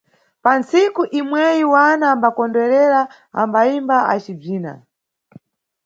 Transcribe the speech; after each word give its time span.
Pantsiku 0.43 1.01
imweyi 1.19 1.63
wana 1.73 2.05
ambakondwerera: 2.13 3.01
ambayimba 3.41 3.97
acibzina. 4.13 4.71